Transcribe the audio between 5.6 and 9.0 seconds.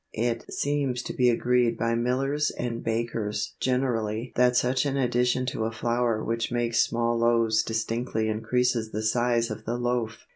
a flour which makes small loaves distinctly increases